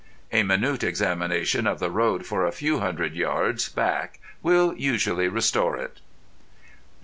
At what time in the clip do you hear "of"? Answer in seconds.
1.67-1.77